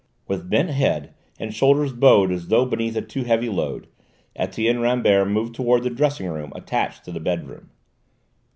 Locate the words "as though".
2.31-2.65